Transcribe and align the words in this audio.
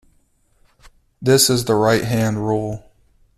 This 1.21 1.47
is 1.47 1.65
the 1.65 1.75
right-hand 1.75 2.37
rule. 2.37 2.89